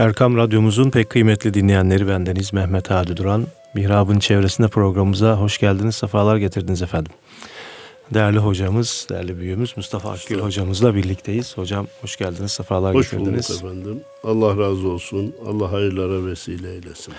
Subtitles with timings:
[0.00, 3.46] Erkam Radyomuzun pek kıymetli dinleyenleri bendeniz Mehmet Hadi Duran.
[3.74, 7.12] Mihrab'ın çevresinde programımıza hoş geldiniz, sefalar getirdiniz efendim.
[8.14, 11.58] Değerli hocamız, değerli büyüğümüz Mustafa Akgül hocamızla birlikteyiz.
[11.58, 13.50] Hocam hoş geldiniz, sefalar hoş getirdiniz.
[13.50, 14.00] Hoş bulduk efendim.
[14.24, 15.34] Allah razı olsun.
[15.46, 17.14] Allah hayırlara vesile eylesin.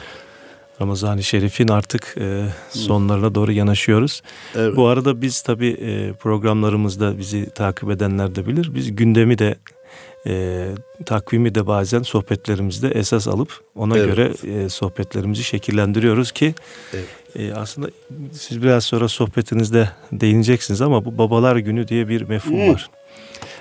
[0.81, 4.21] Ramazan-ı Şerif'in artık e, sonlarına doğru yanaşıyoruz.
[4.55, 4.75] Evet.
[4.75, 8.75] Bu arada biz tabii e, programlarımızda bizi takip edenler de bilir.
[8.75, 9.55] Biz gündemi de
[10.27, 10.67] e,
[11.05, 14.07] takvimi de bazen sohbetlerimizde esas alıp ona evet.
[14.07, 16.55] göre e, sohbetlerimizi şekillendiriyoruz ki
[16.93, 17.07] evet.
[17.35, 17.89] e, aslında
[18.31, 22.89] siz biraz sonra sohbetinizde değineceksiniz ama bu babalar günü diye bir mefhum var.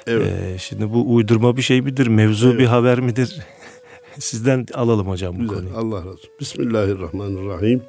[0.07, 0.27] Evet.
[0.27, 2.59] E, şimdi bu uydurma bir şey midir, mevzu evet.
[2.61, 3.37] bir haber midir?
[4.19, 5.57] Sizden alalım hocam bu Güzel.
[5.57, 5.77] konuyu.
[5.77, 6.31] Allah razı olsun.
[6.41, 7.83] Bismillahirrahmanirrahim.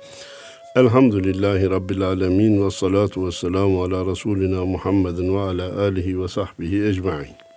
[0.75, 6.85] Elhamdülillahi Rabbil alemin ve salatu ve selamu ala Resulina Muhammedin ve ala alihi ve sahbihi
[6.85, 7.50] ecma'in.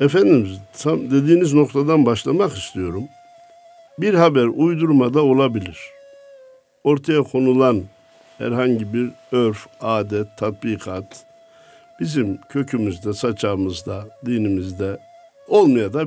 [0.00, 0.48] Efendim
[0.82, 3.04] tam dediğiniz noktadan başlamak istiyorum.
[3.98, 5.78] Bir haber uydurmada olabilir.
[6.84, 7.82] Ortaya konulan
[8.38, 11.26] herhangi bir örf, adet, tatbikat
[12.00, 14.98] bizim kökümüzde, saçağımızda, dinimizde
[15.48, 16.04] olmaya da.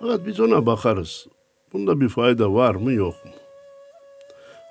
[0.00, 1.26] Fakat biz ona bakarız.
[1.72, 3.30] Bunda bir fayda var mı yok mu?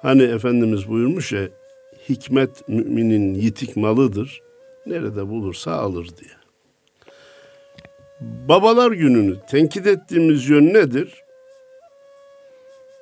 [0.02, 1.50] Hani Efendimiz buyurmuş ya,
[2.10, 4.42] hikmet müminin yitik malıdır.
[4.86, 6.41] Nerede bulursa alır diye.
[8.22, 11.14] Babalar gününü tenkit ettiğimiz yön nedir?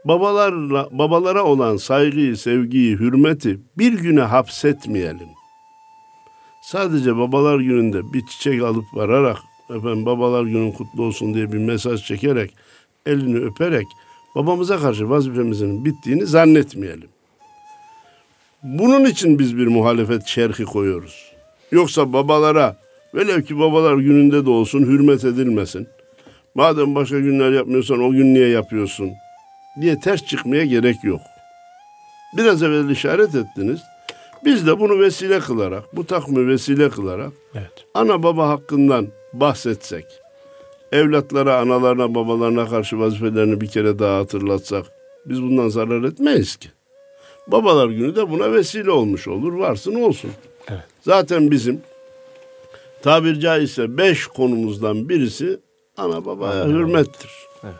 [0.06, 5.28] Babalarla, babalara olan saygıyı, sevgiyi, hürmeti bir güne hapsetmeyelim.
[6.64, 9.38] Sadece babalar gününde bir çiçek alıp vararak,
[9.70, 12.56] efendim babalar günün kutlu olsun diye bir mesaj çekerek,
[13.06, 13.88] elini öperek
[14.36, 17.10] babamıza karşı vazifemizin bittiğini zannetmeyelim.
[18.64, 21.32] Bunun için biz bir muhalefet şerhi koyuyoruz.
[21.72, 25.88] Yoksa babalara Velev ki babalar gününde de olsun hürmet edilmesin.
[26.56, 29.12] Madem başka günler yapmıyorsan o gün niye yapıyorsun?
[29.82, 31.22] diye ters çıkmaya gerek yok.
[32.38, 33.80] Biraz evvel işaret ettiniz.
[34.46, 37.86] Biz de bunu vesile kılarak, bu takımı vesile kılarak evet.
[37.94, 40.06] ana baba hakkından bahsetsek,
[40.92, 44.86] evlatlara, analarına, babalarına karşı vazifelerini bir kere daha hatırlatsak,
[45.26, 46.70] biz bundan zarar etmeyiz ki.
[47.48, 50.32] Babalar günü de buna vesile olmuş olur, varsın olsun.
[50.68, 50.84] Evet.
[51.02, 51.82] Zaten bizim
[53.02, 55.60] tabir caizse beş konumuzdan birisi
[55.98, 57.32] ana babaya ana hürmettir.
[57.64, 57.74] Evet.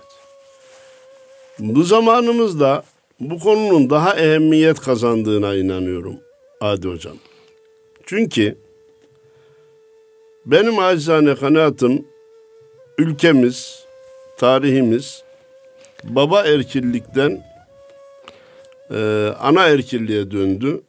[1.60, 2.84] Bu zamanımızda
[3.20, 6.16] bu konunun daha ehemmiyet kazandığına inanıyorum
[6.62, 7.18] Adi Hocam.
[8.06, 8.58] Çünkü
[10.46, 12.06] benim acizane kanaatim
[12.98, 13.86] ülkemiz,
[14.38, 15.24] tarihimiz
[16.04, 17.44] baba erkillikten
[18.92, 20.82] e, ana erkilliğe döndü.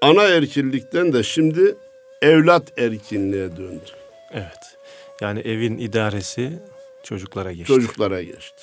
[0.00, 1.76] Ana erkillikten de şimdi
[2.24, 3.90] evlat erkinliğe döndü.
[4.32, 4.76] Evet.
[5.20, 6.58] Yani evin idaresi
[7.02, 7.74] çocuklara geçti.
[7.74, 8.62] Çocuklara geçti.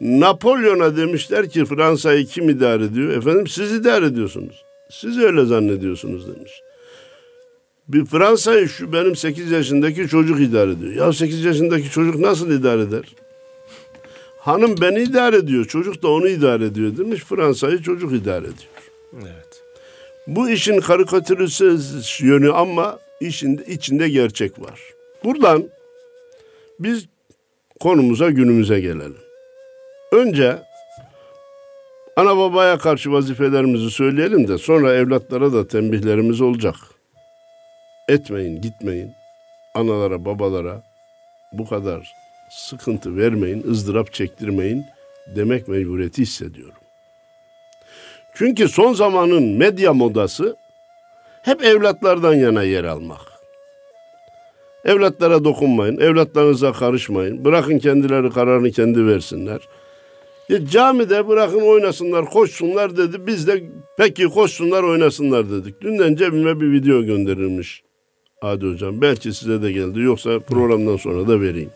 [0.00, 3.16] Napolyon'a demişler ki Fransa'yı kim idare ediyor?
[3.16, 4.64] Efendim siz idare ediyorsunuz.
[4.90, 6.52] Siz öyle zannediyorsunuz demiş.
[7.88, 10.92] Bir Fransa'yı şu benim 8 yaşındaki çocuk idare ediyor.
[10.92, 13.04] Ya 8 yaşındaki çocuk nasıl idare eder?
[14.38, 15.64] Hanım beni idare ediyor.
[15.64, 17.24] Çocuk da onu idare ediyor demiş.
[17.24, 18.72] Fransa'yı çocuk idare ediyor.
[19.14, 19.62] Evet.
[20.28, 21.64] Bu işin karikatürize
[22.26, 24.80] yönü ama işin içinde gerçek var.
[25.24, 25.64] Buradan
[26.80, 27.06] biz
[27.80, 29.16] konumuza günümüze gelelim.
[30.12, 30.58] Önce
[32.16, 36.74] ana babaya karşı vazifelerimizi söyleyelim de sonra evlatlara da tembihlerimiz olacak.
[38.08, 39.10] Etmeyin, gitmeyin.
[39.74, 40.82] Analara, babalara
[41.52, 42.12] bu kadar
[42.50, 44.84] sıkıntı vermeyin, ızdırap çektirmeyin
[45.36, 46.77] demek mecburiyeti hissediyorum.
[48.38, 50.56] Çünkü son zamanın medya modası
[51.42, 53.20] hep evlatlardan yana yer almak.
[54.84, 57.44] Evlatlara dokunmayın, evlatlarınıza karışmayın.
[57.44, 59.60] Bırakın kendileri kararını kendi versinler.
[60.48, 63.26] Ya camide bırakın oynasınlar, koşsunlar dedi.
[63.26, 63.62] Biz de
[63.96, 65.80] peki koşsunlar, oynasınlar dedik.
[65.80, 67.82] Dünden cebime bir video gönderilmiş.
[68.40, 70.00] Hadi hocam belki size de geldi.
[70.00, 71.70] Yoksa programdan sonra da vereyim.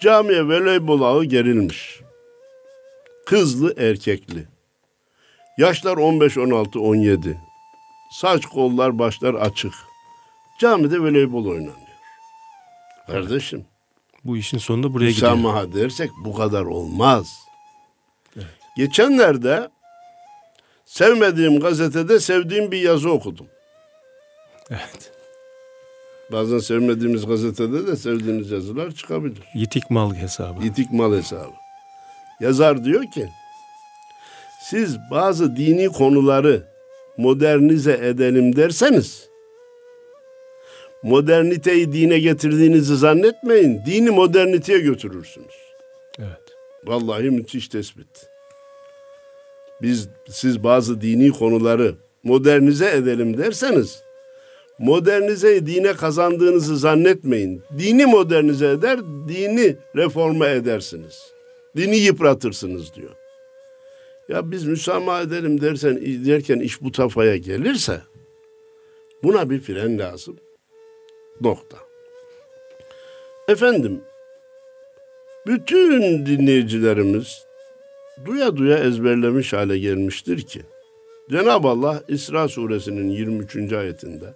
[0.00, 2.00] Camiye voleybol ağı gerilmiş.
[3.26, 4.55] Kızlı erkekli.
[5.58, 7.40] Yaşlar 15, 16, 17.
[8.10, 9.72] Saç kollar başlar açık.
[10.60, 11.76] Camide voleybol oynanıyor.
[13.06, 13.64] Kardeşim.
[14.24, 15.32] Bu işin sonunda buraya gidiyor.
[15.32, 17.38] Müsamaha dersek bu kadar olmaz.
[18.36, 18.46] Evet.
[18.76, 19.68] Geçenlerde
[20.84, 23.46] sevmediğim gazetede sevdiğim bir yazı okudum.
[24.70, 25.12] Evet.
[26.32, 29.42] Bazen sevmediğimiz gazetede de sevdiğimiz yazılar çıkabilir.
[29.54, 30.64] Yitik mal hesabı.
[30.64, 31.52] Yitik mal hesabı.
[32.40, 33.28] Yazar diyor ki
[34.70, 36.62] siz bazı dini konuları
[37.16, 39.28] modernize edelim derseniz
[41.02, 43.80] moderniteyi dine getirdiğinizi zannetmeyin.
[43.86, 45.54] Dini moderniteye götürürsünüz.
[46.18, 46.42] Evet.
[46.84, 48.28] Vallahi müthiş tespit.
[49.82, 54.02] Biz siz bazı dini konuları modernize edelim derseniz
[54.78, 57.62] modernizeyi dine kazandığınızı zannetmeyin.
[57.78, 58.98] Dini modernize eder,
[59.28, 61.32] dini reforme edersiniz.
[61.76, 63.25] Dini yıpratırsınız diyor.
[64.28, 65.96] Ya biz müsamaha edelim dersen
[66.26, 68.00] derken iş bu tafaya gelirse
[69.22, 70.36] buna bir fren lazım.
[71.40, 71.76] Nokta.
[73.48, 74.00] Efendim
[75.46, 77.46] bütün dinleyicilerimiz
[78.24, 80.62] duya duya ezberlemiş hale gelmiştir ki
[81.30, 83.72] Cenab-ı Allah İsra suresinin 23.
[83.72, 84.34] ayetinde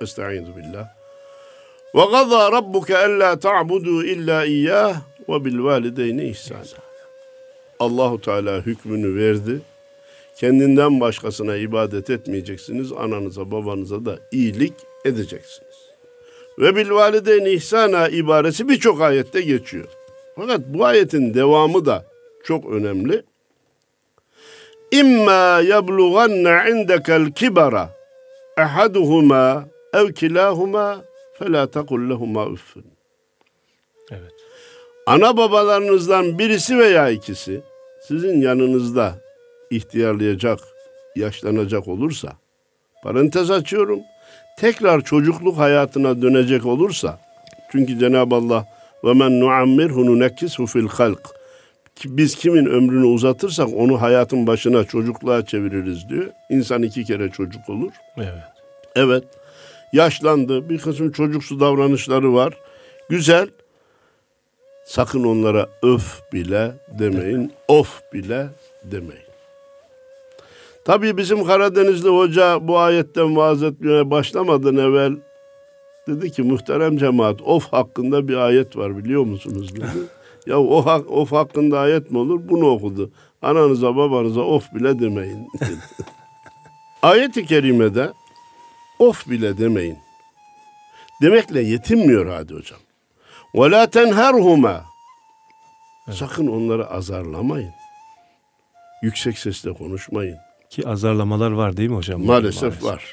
[0.00, 0.88] Estaizu billah
[2.90, 6.83] ellâ ta'budu illa iyyâh ve bil valideyni ihsâna.
[7.80, 9.60] Allahu Teala hükmünü verdi.
[10.36, 12.92] Kendinden başkasına ibadet etmeyeceksiniz.
[12.92, 14.72] Ananıza babanıza da iyilik
[15.04, 15.74] edeceksiniz.
[16.58, 19.88] Ve bil valideyni ihsana ibaresi birçok ayette geçiyor.
[20.36, 22.04] Fakat bu ayetin devamı da
[22.44, 23.22] çok önemli.
[24.90, 27.90] İmma yablughanna indekel kibara
[28.56, 31.04] ahaduhuma ev kilahuma
[31.38, 32.93] fela takul lehuma üffün.
[35.06, 37.60] Ana babalarınızdan birisi veya ikisi
[38.08, 39.14] sizin yanınızda
[39.70, 40.58] ihtiyarlayacak,
[41.16, 42.32] yaşlanacak olursa,
[43.02, 44.00] parantez açıyorum,
[44.58, 47.20] tekrar çocukluk hayatına dönecek olursa,
[47.72, 48.66] çünkü Cenab-ı Allah
[49.04, 51.20] ve men nuammirhu nunekkishu fil halk.
[52.04, 56.26] Biz kimin ömrünü uzatırsak onu hayatın başına çocukluğa çeviririz diyor.
[56.50, 57.92] İnsan iki kere çocuk olur.
[58.16, 58.28] Evet.
[58.96, 59.24] Evet.
[59.92, 60.68] Yaşlandı.
[60.68, 62.54] Bir kısım çocuksu davranışları var.
[63.08, 63.48] Güzel.
[64.84, 67.52] Sakın onlara öf bile demeyin.
[67.68, 68.48] Of bile
[68.84, 69.24] demeyin.
[70.84, 75.12] Tabii bizim Karadenizli hoca bu ayetten vaaz etmeye başlamadan evvel
[76.08, 79.86] dedi ki muhterem cemaat of hakkında bir ayet var biliyor musunuz dedi.
[80.46, 82.40] ya o hak, of hakkında ayet mi olur?
[82.48, 83.10] Bunu okudu.
[83.42, 85.78] Ananıza babanıza of bile demeyin dedi.
[87.02, 88.12] Ayet-i kerimede
[88.98, 89.98] of bile demeyin.
[91.22, 92.78] Demekle yetinmiyor hadi hocam.
[93.54, 94.84] Ve la tenherhuma.
[96.10, 97.70] Sakın onları azarlamayın.
[99.02, 100.36] Yüksek sesle konuşmayın.
[100.70, 102.24] Ki azarlamalar var değil mi hocam?
[102.24, 102.84] Maalesef, Maalesef.
[102.84, 103.04] var.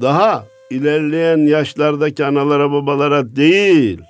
[0.00, 4.00] Daha ilerleyen yaşlardaki analara babalara değil,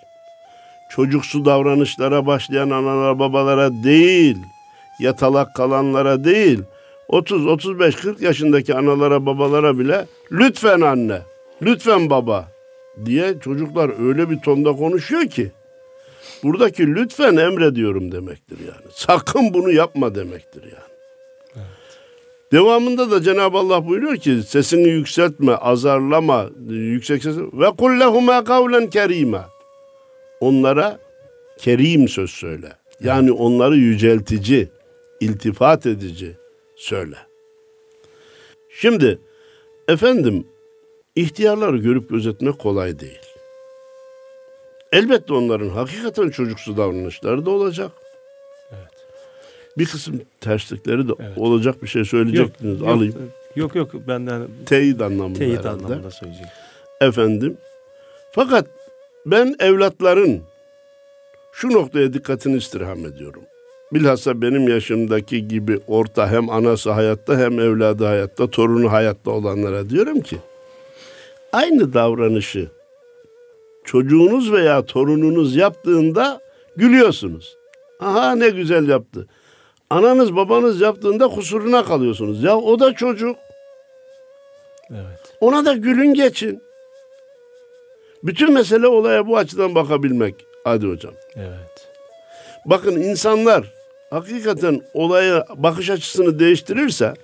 [0.91, 4.37] çocuksu davranışlara başlayan analara babalara değil,
[5.01, 6.63] yatalak kalanlara değil,
[7.09, 11.21] 30, 35, 40 yaşındaki analara babalara bile lütfen anne,
[11.63, 12.49] lütfen baba
[13.07, 15.53] diye çocuklar öyle bir tonda konuşuyor ki
[16.43, 18.87] buradaki lütfen emrediyorum demektir yani.
[18.93, 20.89] Sakın bunu yapma demektir yani.
[22.53, 29.41] Devamında da Cenab-ı Allah buyuruyor ki sesini yükseltme, azarlama, yüksek sesle ve kullehuma kavlen kerime.
[30.41, 30.99] Onlara
[31.59, 32.73] kerim söz söyle.
[33.01, 34.69] Yani onları yüceltici,
[35.21, 36.37] iltifat edici
[36.77, 37.17] söyle.
[38.71, 39.19] Şimdi
[39.89, 40.47] efendim
[41.21, 43.19] ihtiyarları görüp gözetmek kolay değil.
[44.93, 47.91] Elbette onların hakikaten çocuksu davranışları da olacak
[49.79, 51.39] bir kısım terslikleri de evet.
[51.39, 52.81] olacak bir şey söyleyecektiniz.
[52.81, 53.15] Yok, Alayım.
[53.57, 55.85] Yok yok benden teyit anlamında teyit herhalde.
[55.85, 56.47] anlamında söyleyecek.
[57.01, 57.57] Efendim.
[58.33, 58.67] Fakat
[59.27, 60.41] ben evlatların
[61.53, 63.43] şu noktaya dikkatini istirham ediyorum.
[63.93, 70.21] Bilhassa benim yaşımdaki gibi orta hem anası hayatta hem evladı hayatta, torunu hayatta olanlara diyorum
[70.21, 70.37] ki
[71.53, 72.69] aynı davranışı
[73.85, 76.41] çocuğunuz veya torununuz yaptığında
[76.77, 77.57] gülüyorsunuz.
[78.01, 79.27] Aha ne güzel yaptı.
[79.91, 82.43] Ananız babanız yaptığında kusuruna kalıyorsunuz.
[82.43, 83.37] Ya o da çocuk.
[84.91, 85.35] Evet.
[85.41, 86.63] Ona da gülün geçin.
[88.23, 90.35] Bütün mesele olaya bu açıdan bakabilmek.
[90.65, 91.15] Hadi hocam.
[91.37, 91.89] Evet.
[92.67, 93.73] Bakın insanlar
[94.11, 97.15] hakikaten olaya bakış açısını değiştirirse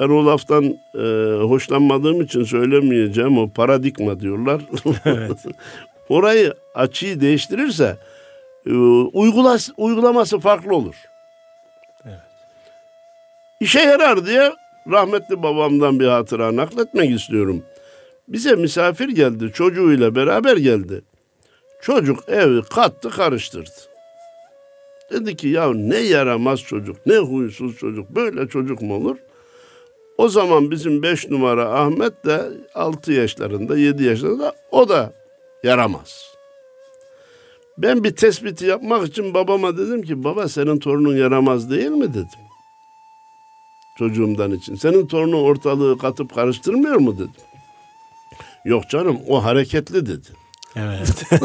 [0.00, 1.02] ben o laftan e,
[1.42, 4.62] hoşlanmadığım için söylemeyeceğim o paradigma diyorlar.
[5.04, 5.38] Evet.
[6.08, 7.96] Orayı açıyı değiştirirse
[8.66, 8.72] e,
[9.12, 10.94] uygulas, uygulaması farklı olur.
[12.04, 12.20] Evet.
[13.60, 14.52] İşe yarar diye
[14.90, 17.62] rahmetli babamdan bir hatıra nakletmek istiyorum.
[18.28, 21.02] Bize misafir geldi, çocuğuyla beraber geldi.
[21.82, 23.70] Çocuk evi kattı karıştırdı.
[25.12, 29.16] Dedi ki ya ne yaramaz çocuk, ne huysuz çocuk, böyle çocuk mu olur?
[30.18, 35.12] O zaman bizim beş numara Ahmet de altı yaşlarında, yedi yaşlarında o da
[35.64, 36.32] yaramaz.
[37.78, 42.28] Ben bir tespiti yapmak için babama dedim ki baba senin torunun yaramaz değil mi dedim.
[43.98, 44.74] Çocuğumdan için.
[44.74, 47.42] Senin torunun ortalığı katıp karıştırmıyor mu dedim.
[48.64, 50.28] Yok canım o hareketli dedi.
[50.76, 51.24] Evet.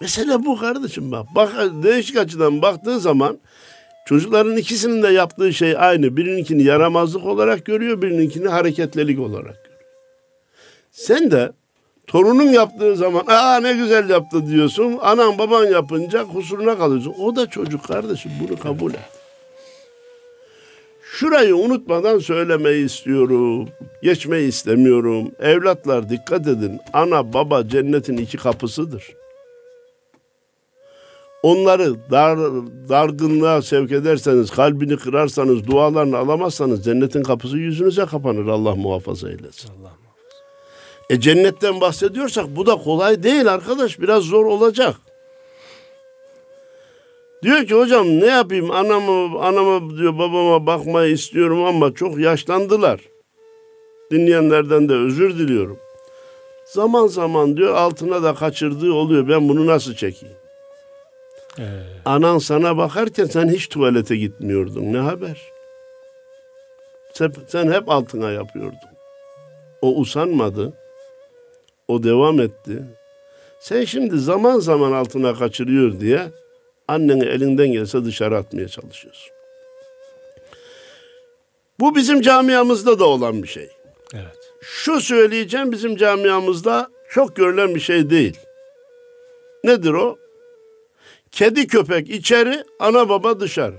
[0.00, 1.26] Mesele bu kardeşim bak.
[1.34, 3.38] Bak değişik açıdan baktığın zaman
[4.04, 6.16] çocukların ikisinin de yaptığı şey aynı.
[6.16, 9.84] Birininkini yaramazlık olarak görüyor, birininkini hareketlilik olarak görüyor.
[10.90, 11.52] Sen de
[12.06, 14.98] torunun yaptığı zaman aa ne güzel yaptı diyorsun.
[15.00, 17.14] Anan baban yapınca kusuruna kalıyorsun.
[17.20, 19.24] O da çocuk kardeşim bunu kabul et.
[21.12, 23.68] Şurayı unutmadan söylemeyi istiyorum.
[24.02, 25.30] Geçmeyi istemiyorum.
[25.40, 26.80] Evlatlar dikkat edin.
[26.92, 29.14] Ana baba cennetin iki kapısıdır.
[31.44, 32.38] Onları dar,
[32.88, 38.46] dargınlığa sevk ederseniz, kalbini kırarsanız, dualarını alamazsanız cennetin kapısı yüzünüze kapanır.
[38.46, 39.68] Allah muhafaza eylesin.
[39.68, 40.34] Allah muhafaza.
[41.10, 44.00] E cennetten bahsediyorsak bu da kolay değil arkadaş.
[44.00, 44.96] Biraz zor olacak.
[47.42, 53.00] Diyor ki hocam ne yapayım anamı anama diyor babama bakmayı istiyorum ama çok yaşlandılar.
[54.10, 55.78] Dinleyenlerden de özür diliyorum.
[56.66, 59.28] Zaman zaman diyor altına da kaçırdığı oluyor.
[59.28, 60.43] Ben bunu nasıl çekeyim?
[61.58, 61.62] Ee.
[62.04, 64.92] Anan sana bakarken sen hiç tuvalete gitmiyordun.
[64.92, 65.42] Ne haber?
[67.12, 68.78] Sen, sen hep altına yapıyordun.
[69.82, 70.72] O usanmadı.
[71.88, 72.82] O devam etti.
[73.60, 76.22] Sen şimdi zaman zaman altına kaçırıyor diye
[76.88, 79.34] anneni elinden gelse dışarı atmaya çalışıyorsun.
[81.80, 83.70] Bu bizim camiamızda da olan bir şey.
[84.14, 84.50] Evet.
[84.60, 88.36] Şu söyleyeceğim bizim camiamızda çok görülen bir şey değil.
[89.64, 90.18] Nedir o?
[91.34, 93.74] Kedi köpek içeri, ana baba dışarı.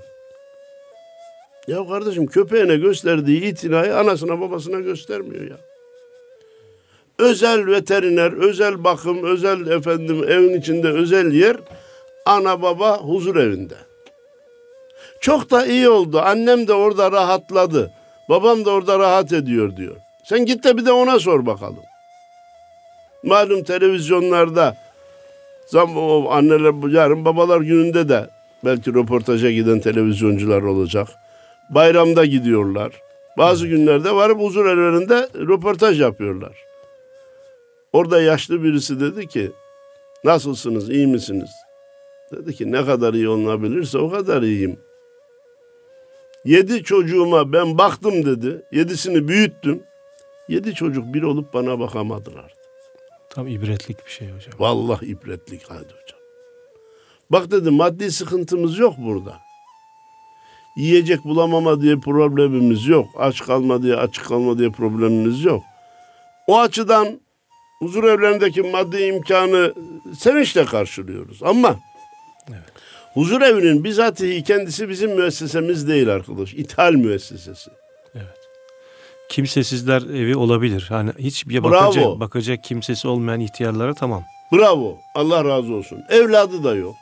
[1.68, 5.58] Ya kardeşim köpeğine gösterdiği itinayı anasına babasına göstermiyor ya.
[7.20, 11.58] Özel veteriner, özel bakım, özel efendim evin içinde özel yer
[12.26, 13.76] ana baba huzur evinde.
[15.22, 16.20] Çok da iyi oldu.
[16.20, 17.92] Annem de orada rahatladı.
[18.30, 19.96] Babam da orada rahat ediyor diyor.
[20.24, 21.84] Sen git de bir de ona sor bakalım.
[23.24, 24.85] Malum televizyonlarda
[25.66, 28.30] zam o anneler yarın babalar gününde de
[28.66, 31.08] belki röportaja giden televizyoncular olacak.
[31.70, 32.92] Bayramda gidiyorlar.
[33.38, 36.58] Bazı günlerde varıp huzur evlerinde röportaj yapıyorlar.
[37.94, 39.52] Orada yaşlı birisi dedi ki
[40.24, 41.50] nasılsınız iyi misiniz?
[42.32, 44.80] Dedi ki ne kadar iyi olunabilirse o kadar iyiyim.
[46.46, 48.62] Yedi çocuğuma ben baktım dedi.
[48.72, 49.84] Yedisini büyüttüm.
[50.48, 52.55] Yedi çocuk bir olup bana bakamadılar.
[53.36, 54.54] Tam ibretlik bir şey hocam.
[54.60, 56.20] Vallahi ibretlik hadi hocam.
[57.30, 59.38] Bak dedi maddi sıkıntımız yok burada.
[60.78, 63.08] Yiyecek bulamama diye problemimiz yok.
[63.18, 65.64] Aç kalma diye açık kalma diye problemimiz yok.
[66.48, 67.20] O açıdan
[67.80, 69.74] huzur evlerindeki maddi imkanı
[70.20, 71.44] sevinçle karşılıyoruz.
[71.44, 71.76] Ama
[72.50, 72.64] Evet.
[73.14, 76.54] Huzur evinin bizatihi kendisi bizim müessesemiz değil arkadaş.
[76.54, 77.72] İthal müessesesi.
[79.30, 80.86] Kimsesizler evi olabilir.
[80.90, 84.24] Hani hiç bir bakacak, bakacak kimsesi olmayan ihtiyarlara tamam.
[84.52, 84.98] Bravo.
[85.16, 86.00] Allah razı olsun.
[86.10, 86.96] Evladı da yok.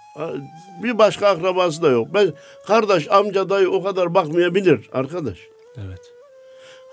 [0.84, 2.08] Bir başka akrabası da yok.
[2.14, 2.34] Ben
[2.68, 5.38] kardeş, amca, dayı o kadar bakmayabilir arkadaş.
[5.78, 6.00] Evet.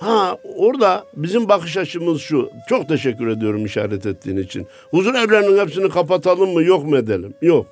[0.00, 2.50] Ha orada bizim bakış açımız şu.
[2.68, 4.66] Çok teşekkür ediyorum işaret ettiğin için.
[4.90, 7.34] Huzur evlerinin hepsini kapatalım mı yok mu edelim?
[7.42, 7.66] Yok.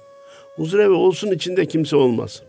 [0.57, 2.47] Huzurevi olsun içinde kimse olmasın.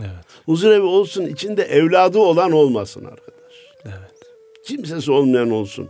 [0.00, 0.24] Evet.
[0.46, 3.37] Huzurevi olsun içinde evladı olan olmasın arkadaş.
[3.84, 4.18] Evet.
[4.64, 5.88] Kimsesi olmayan olsun.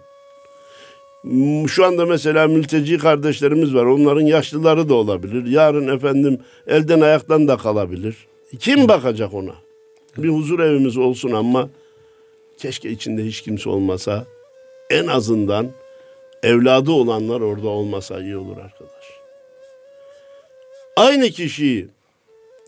[1.68, 3.85] Şu anda mesela mülteci kardeşlerimiz var.
[3.85, 5.47] Onların yaşlıları da olabilir.
[5.47, 8.16] Yarın efendim elden ayaktan da kalabilir.
[8.59, 8.88] Kim evet.
[8.88, 9.54] bakacak ona?
[10.18, 11.68] Bir huzur evimiz olsun ama
[12.59, 14.26] keşke içinde hiç kimse olmasa.
[14.90, 15.66] En azından
[16.42, 19.04] evladı olanlar orada olmasa iyi olur arkadaş.
[20.97, 21.88] Aynı kişiyi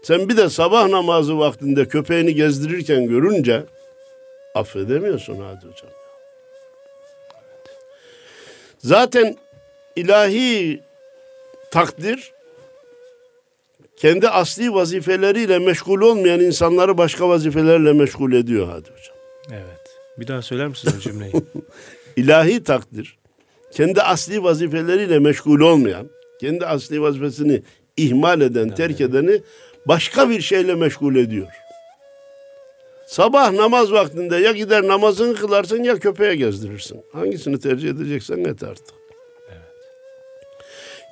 [0.03, 3.65] sen bir de sabah namazı vaktinde köpeğini gezdirirken görünce
[4.55, 5.91] affedemiyorsun hadi hocam.
[8.79, 9.37] Zaten
[9.97, 10.81] ilahi
[11.71, 12.33] takdir
[13.97, 19.17] kendi asli vazifeleriyle meşgul olmayan insanları başka vazifelerle meşgul ediyor hadi hocam.
[19.51, 19.99] Evet.
[20.19, 21.33] Bir daha söyler misiniz o cümleyi?
[22.17, 23.21] ilahi takdir
[23.71, 27.63] kendi asli vazifeleriyle meşgul olmayan, kendi asli vazifesini
[27.97, 29.43] ihmal eden, terk edeni
[29.89, 31.49] başka bir şeyle meşgul ediyor.
[33.11, 37.03] Sabah namaz vaktinde ya gider namazını kılarsın ya köpeğe gezdirirsin.
[37.13, 38.95] Hangisini tercih edeceksen et artık.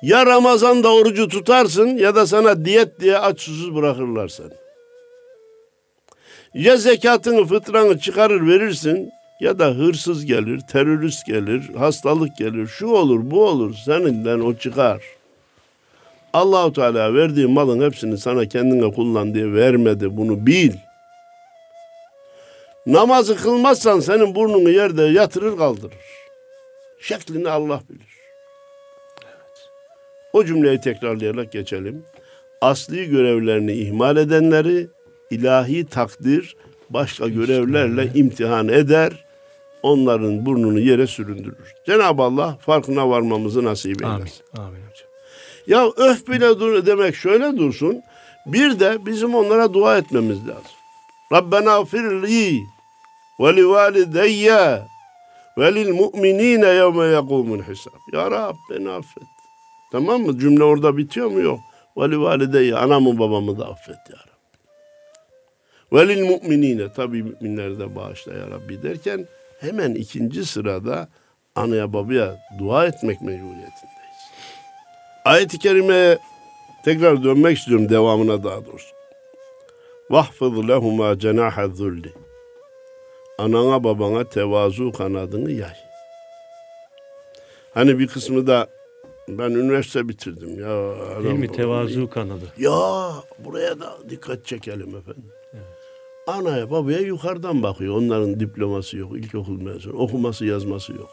[0.01, 4.53] Ya Ramazan'da orucu tutarsın ya da sana diyet diye aç susuz bırakırlar seni.
[6.53, 13.19] Ya zekatını fıtranı çıkarır verirsin ya da hırsız gelir, terörist gelir, hastalık gelir, şu olur
[13.23, 15.03] bu olur seninden o çıkar.
[16.33, 20.17] Allahu Teala verdiği malın hepsini sana kendine kullan diye vermedi.
[20.17, 20.73] Bunu bil.
[22.89, 25.93] Namazı kılmazsan senin burnunu yerde yatırır kaldırır.
[26.99, 28.07] Şeklini Allah bilir.
[29.23, 29.69] Evet.
[30.33, 32.03] O cümleyi tekrarlayarak geçelim.
[32.61, 34.87] Asli görevlerini ihmal edenleri
[35.31, 36.55] ilahi takdir
[36.89, 39.25] başka görevlerle imtihan eder.
[39.83, 41.73] Onların burnunu yere süründürür.
[41.85, 44.43] Cenab-ı Allah farkına varmamızı nasip eylesin.
[44.57, 44.67] Amin.
[44.67, 45.09] Amin hocam.
[45.67, 48.01] Ya öf bile dur demek şöyle dursun.
[48.45, 50.71] Bir de bizim onlara dua etmemiz lazım.
[51.31, 52.59] Rabbena firli
[53.39, 54.81] ve li valideyye
[55.57, 57.05] ve lil mu'minine yevme
[58.31, 59.23] Rab beni affet.
[59.91, 60.39] Tamam mı?
[60.39, 61.39] Cümle orada bitiyor mu?
[61.39, 61.59] Yok.
[61.97, 62.11] Ve
[62.77, 64.29] anamı babamı da affet ya Rab.
[65.93, 69.27] Ve lil mu'minine tabi müminleri de bağışla ya Rabbi derken
[69.59, 71.07] hemen ikinci sırada
[71.55, 74.19] anaya babaya dua etmek mecburiyetindeyiz.
[75.25, 76.19] Ayet-i kerimeye
[76.85, 78.95] tekrar dönmek istiyorum devamına daha doğrusu.
[80.09, 82.13] Vahfız lehuma cenaha zulli.
[83.39, 85.75] Anana babana tevazu kanadını yay.
[87.73, 88.67] Hani bir kısmı da
[89.27, 90.95] ben üniversite bitirdim ya.
[91.23, 91.51] Değil mi?
[91.51, 92.45] Tevazu kanadı.
[92.57, 95.31] Ya buraya da dikkat çekelim efendim.
[95.53, 95.63] Evet.
[96.27, 97.97] Anaya babaya yukarıdan bakıyor.
[97.97, 99.11] Onların diploması yok.
[99.17, 99.97] İlkokul mezunu.
[99.97, 101.09] Okuması yazması yok.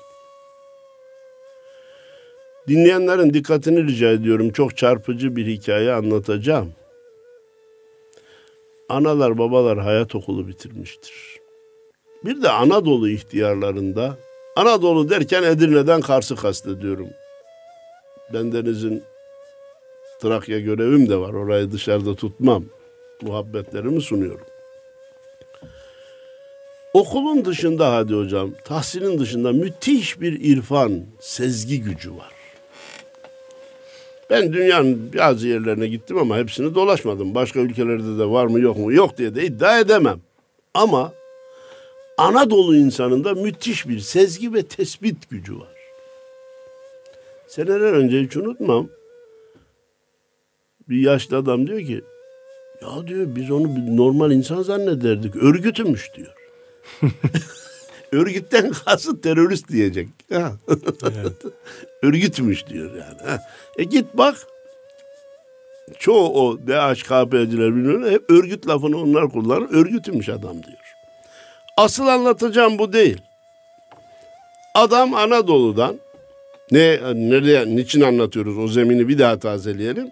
[2.69, 4.51] Dinleyenlerin dikkatini rica ediyorum.
[4.51, 6.73] Çok çarpıcı bir hikaye anlatacağım.
[8.89, 11.46] Analar babalar hayat okulu bitirmiştir.
[12.27, 14.17] Bir de Anadolu ihtiyarlarında
[14.57, 17.09] Anadolu derken Edirne'den Kars'ı kastediyorum.
[18.33, 19.03] Bendenizin
[20.21, 21.35] Trakya görevim de var.
[21.35, 22.65] Orayı dışarıda tutmam.
[23.23, 24.47] Muhabbetlerimi sunuyorum.
[26.93, 32.33] Okulun dışında hadi hocam, tahsilin dışında müthiş bir irfan, sezgi gücü var.
[34.31, 37.35] Ben dünyanın bazı yerlerine gittim ama hepsini dolaşmadım.
[37.35, 38.93] Başka ülkelerde de var mı yok mu?
[38.93, 40.21] Yok diye de iddia edemem.
[40.75, 41.13] Ama
[42.19, 45.77] Anadolu insanında müthiş bir sezgi ve tespit gücü var.
[47.47, 48.89] Seneler önce hiç unutmam.
[50.89, 52.05] Bir yaşlı adam diyor ki
[52.83, 55.37] ya diyor biz onu bir normal insan zannederdik.
[55.37, 56.35] Örgütümüş diyor.
[58.13, 60.09] Örgütten kasıt terörist diyecek.
[60.31, 61.43] evet.
[62.03, 63.41] Örgütmüş diyor yani.
[63.79, 64.37] E git bak.
[65.99, 68.11] Çoğu o DHKP'ciler bilmiyorum.
[68.11, 69.69] Hep örgüt lafını onlar kullanır.
[69.71, 70.86] Örgütümüş adam diyor.
[71.77, 73.23] Asıl anlatacağım bu değil.
[74.75, 75.97] Adam Anadolu'dan
[76.71, 80.11] ne nereye niçin anlatıyoruz o zemini bir daha tazeleyelim.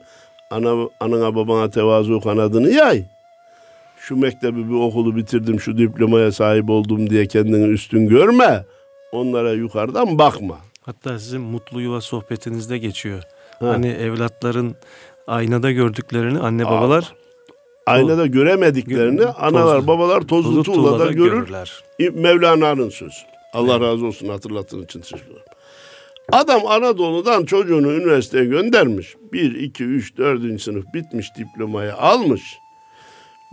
[0.50, 3.04] Ana anana babana tevazu kanadını yay
[4.04, 8.64] şu mektebi bir okulu bitirdim, şu diplomaya sahip oldum diye kendini üstün görme.
[9.12, 10.58] Onlara yukarıdan bakma.
[10.82, 13.22] Hatta sizin mutlu yuva sohbetinizde geçiyor.
[13.60, 13.68] Ha.
[13.68, 14.74] Hani evlatların
[15.26, 17.14] aynada gördüklerini anne babalar
[17.86, 21.32] aynada göremediklerini gö- analar tozlu, babalar tozlu, tozlu tuğlada görür.
[21.32, 21.82] Görürler.
[22.14, 23.16] Mevlana'nın sözü.
[23.52, 23.82] Allah evet.
[23.82, 25.36] razı olsun hatırlattığın için teşekkür.
[26.32, 29.16] Adam Anadolu'dan çocuğunu üniversiteye göndermiş.
[29.32, 30.62] 1, 2, 3, 4.
[30.62, 32.58] sınıf bitmiş diplomayı almış.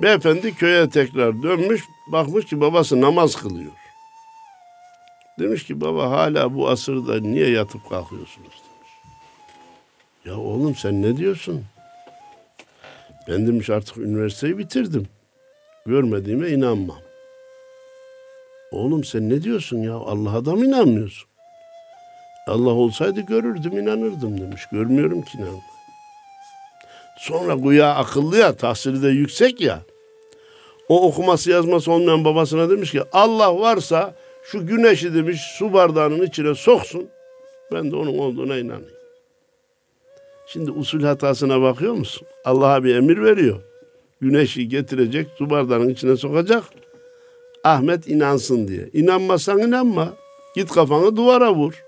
[0.01, 3.71] Beyefendi köye tekrar dönmüş, bakmış ki babası namaz kılıyor.
[5.39, 8.91] Demiş ki baba hala bu asırda niye yatıp kalkıyorsunuz demiş.
[10.25, 11.63] Ya oğlum sen ne diyorsun?
[13.31, 15.07] Ben demiş artık üniversiteyi bitirdim.
[15.85, 16.97] Görmediğime inanmam.
[18.71, 19.93] Oğlum sen ne diyorsun ya?
[19.93, 21.29] Allah'a da mı inanmıyorsun?
[22.47, 24.61] Allah olsaydı görürdüm, inanırdım demiş.
[24.71, 25.61] Görmüyorum ki inanmam.
[27.19, 29.79] Sonra güya akıllı ya, tahsili de yüksek ya.
[30.89, 36.55] O okuması yazması olmayan babasına demiş ki Allah varsa şu güneşi demiş su bardağının içine
[36.55, 37.09] soksun.
[37.73, 39.00] Ben de onun olduğuna inanayım.
[40.53, 42.27] Şimdi usul hatasına bakıyor musun?
[42.45, 43.59] Allah'a bir emir veriyor.
[44.21, 46.63] Güneşi getirecek, su bardağının içine sokacak.
[47.63, 48.89] Ahmet inansın diye.
[48.93, 50.13] İnanmazsan inanma.
[50.55, 51.83] Git kafanı duvara vur.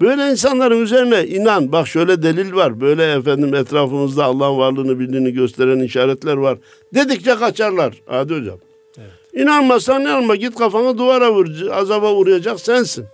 [0.00, 1.72] Böyle insanların üzerine inan.
[1.72, 2.80] Bak şöyle delil var.
[2.80, 6.58] Böyle efendim etrafımızda Allah'ın varlığını bildiğini gösteren işaretler var.
[6.94, 8.02] Dedikçe kaçarlar.
[8.06, 8.58] Hadi hocam.
[8.98, 9.10] Evet.
[9.32, 10.36] İnanmazsan inanma.
[10.36, 11.46] Git kafanı duvara vur.
[11.70, 13.06] Azaba uğrayacak sensin.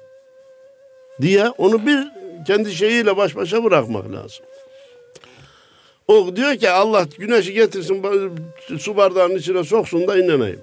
[1.21, 4.45] Diye onu bir kendi şeyiyle baş başa bırakmak lazım.
[6.09, 8.05] O diyor ki Allah güneşi getirsin
[8.79, 10.61] su bardağının içine soksun da inanayım.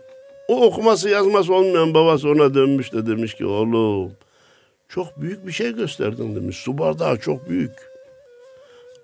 [0.48, 4.12] O okuması yazması olmayan babası ona dönmüş de demiş ki oğlum
[4.90, 6.58] çok büyük bir şey gösterdin demiş.
[6.58, 7.72] Su bardağı çok büyük.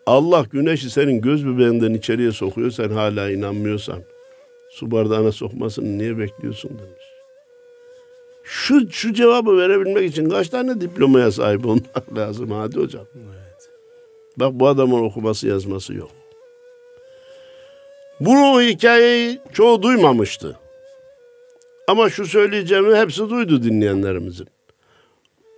[0.06, 4.00] Allah güneşi senin göz bebeğinden içeriye sokuyor sen hala inanmıyorsan.
[4.72, 7.03] Su bardağına sokmasını niye bekliyorsun demiş.
[8.44, 13.06] Şu, şu cevabı verebilmek için kaç tane diplomaya sahip olmak lazım hadi hocam.
[13.16, 13.70] Evet.
[14.38, 16.10] Bak bu adamın okuması yazması yok.
[18.20, 20.60] Bu hikayeyi çoğu duymamıştı.
[21.88, 24.48] Ama şu söyleyeceğimi hepsi duydu dinleyenlerimizin.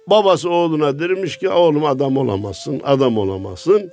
[0.08, 3.92] Babası oğluna demiş ki oğlum adam olamazsın, adam olamazsın.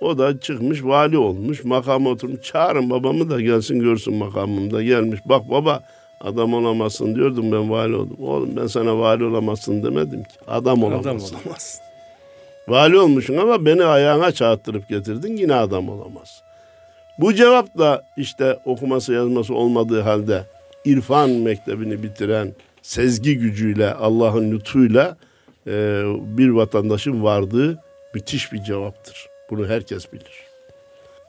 [0.00, 2.42] O da çıkmış vali olmuş, makama oturmuş.
[2.42, 4.82] Çağırın babamı da gelsin görsün makamımda.
[4.82, 5.82] Gelmiş bak baba
[6.20, 8.16] adam olamazsın diyordum ben vali oldum.
[8.20, 10.34] Oğlum ben sana vali olamazsın demedim ki.
[10.48, 11.08] Adam olamazsın.
[11.10, 11.80] Adam olamazsın.
[12.68, 16.42] Vali olmuşsun ama beni ayağına çağırttırıp getirdin yine adam olamaz.
[17.18, 20.44] Bu cevap da işte okuması yazması olmadığı halde
[20.84, 25.16] irfan mektebini bitiren sezgi gücüyle Allah'ın lütfuyla
[25.66, 26.02] e,
[26.38, 27.78] bir vatandaşın vardığı
[28.14, 29.26] müthiş bir cevaptır.
[29.50, 30.48] Bunu herkes bilir.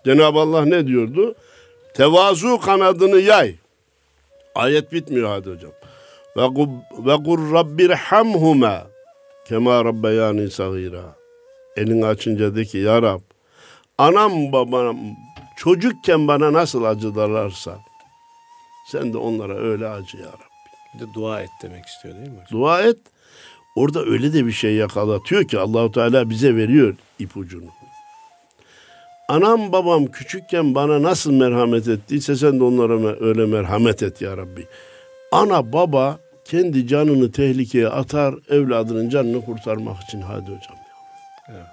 [0.06, 1.36] Cenab-ı Allah ne diyordu?
[1.93, 3.56] Tevazu kanadını yay.
[4.55, 5.71] Ayet bitmiyor hadi hocam.
[6.38, 8.88] Ve kur rabbirhamhuma
[9.47, 11.15] kema rabbeyani sagira.
[11.77, 13.19] Elini açınca de ki ya Rab
[13.97, 14.97] anam babam
[15.57, 17.79] çocukken bana nasıl acıdarlarsa
[18.88, 20.93] sen de onlara öyle acı ya Rabbi.
[20.93, 22.47] Bir de dua et demek istiyor değil mi hocam?
[22.51, 22.97] Dua et.
[23.75, 27.65] Orada öyle de bir şey yakalatıyor ki Allahu Teala bize veriyor ipucunu.
[29.29, 34.67] Anam babam küçükken bana nasıl merhamet ettiyse sen de onlara öyle merhamet et ya Rabbi.
[35.31, 40.77] Ana baba kendi canını tehlikeye atar evladının canını kurtarmak için hadi hocam.
[41.49, 41.65] Evet.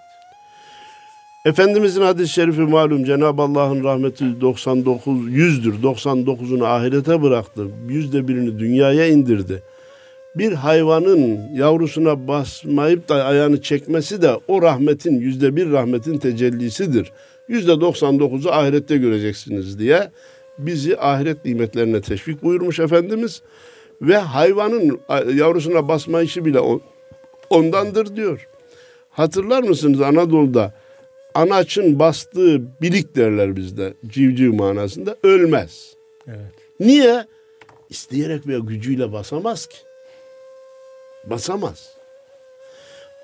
[1.45, 5.83] Efendimizin hadis-i şerifi malum Cenab-ı Allah'ın rahmeti 99 yüzdür.
[5.83, 7.67] 99'unu ahirete bıraktı.
[7.89, 9.63] Yüzde birini dünyaya indirdi.
[10.35, 17.13] Bir hayvanın yavrusuna basmayıp da ayağını çekmesi de o rahmetin yüzde bir rahmetin tecellisidir.
[17.49, 20.11] Yüzde 99'u ahirette göreceksiniz diye
[20.59, 23.43] bizi ahiret nimetlerine teşvik buyurmuş Efendimiz.
[24.03, 25.01] Ve hayvanın
[25.35, 26.61] yavrusuna basma işi bile
[27.51, 28.49] ondandır diyor.
[29.11, 30.75] Hatırlar mısınız Anadolu'da
[31.35, 35.95] anaçın bastığı bilik derler bizde civciv manasında ölmez.
[36.29, 36.53] Evet.
[36.81, 37.27] Niye?
[37.91, 39.77] İsteyerek veya gücüyle basamaz ki.
[41.25, 41.91] Basamaz.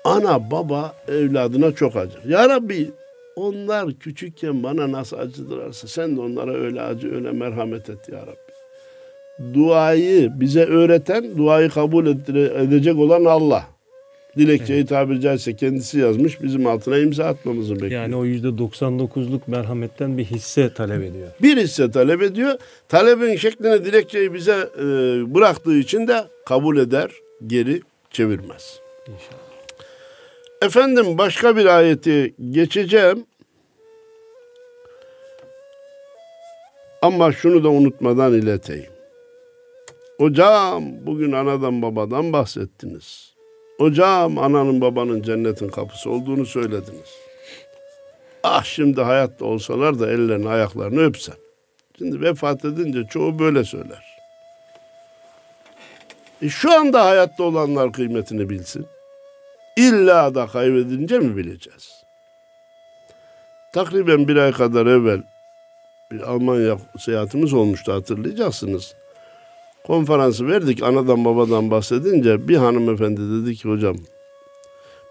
[0.03, 2.23] Ana baba evladına çok acır.
[2.25, 2.91] Ya Rabbi
[3.35, 8.53] onlar küçükken bana nasıl acıdırarsa sen de onlara öyle acı öyle merhamet et ya Rabbi.
[9.53, 13.65] Duayı bize öğreten, duayı kabul edecek olan Allah.
[14.37, 14.89] Dilekçeyi evet.
[14.89, 16.41] tabiri caizse kendisi yazmış.
[16.41, 17.91] Bizim altına imza atmamızı bekliyor.
[17.91, 21.27] Yani o yüzde 99'luk merhametten bir hisse talep ediyor.
[21.41, 22.59] Bir hisse talep ediyor.
[22.89, 24.83] Talebin şeklini dilekçeyi bize e,
[25.35, 27.11] bıraktığı için de kabul eder,
[27.47, 28.79] geri çevirmez.
[29.07, 29.42] İnşallah.
[30.63, 33.25] Efendim başka bir ayeti geçeceğim.
[37.01, 38.91] Ama şunu da unutmadan ileteyim.
[40.17, 43.33] Hocam bugün anadan babadan bahsettiniz.
[43.77, 47.17] Hocam ananın babanın cennetin kapısı olduğunu söylediniz.
[48.43, 51.35] Ah şimdi hayatta olsalar da ellerini ayaklarını öpsen.
[51.97, 54.17] Şimdi vefat edince çoğu böyle söyler.
[56.41, 58.85] E şu anda hayatta olanlar kıymetini bilsin.
[59.77, 62.03] İlla da kaybedince mi bileceğiz?
[63.73, 65.23] Takriben bir ay kadar evvel
[66.11, 68.95] bir Almanya seyahatimiz olmuştu hatırlayacaksınız
[69.83, 73.95] konferansı verdik anadan babadan bahsedince bir hanımefendi dedi ki hocam